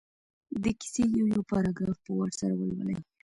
د 0.63 0.65
کیسې 0.79 1.03
یو 1.17 1.25
یو 1.33 1.41
پراګراف 1.49 1.97
په 2.05 2.11
وار 2.17 2.31
سره 2.39 2.53
ولولي. 2.57 2.97